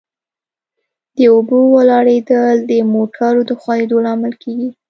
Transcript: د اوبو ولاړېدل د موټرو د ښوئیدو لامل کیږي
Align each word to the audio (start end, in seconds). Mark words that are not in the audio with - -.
د 1.17 1.17
اوبو 1.33 1.59
ولاړېدل 1.75 2.55
د 2.69 2.73
موټرو 2.93 3.41
د 3.49 3.51
ښوئیدو 3.61 3.97
لامل 4.05 4.33
کیږي 4.43 4.69